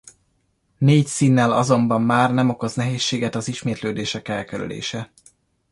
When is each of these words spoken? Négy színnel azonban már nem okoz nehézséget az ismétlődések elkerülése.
Négy 0.77 1.05
színnel 1.07 1.51
azonban 1.53 2.01
már 2.01 2.33
nem 2.33 2.49
okoz 2.49 2.75
nehézséget 2.75 3.35
az 3.35 3.47
ismétlődések 3.47 4.27
elkerülése. 4.27 5.11